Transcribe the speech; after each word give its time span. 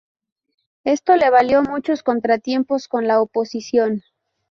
Esto 0.83 1.15
le 1.15 1.29
valió 1.29 1.61
muchos 1.61 2.01
contratiempos 2.01 2.87
con 2.87 3.05
la 3.07 3.21
oposición. 3.21 4.01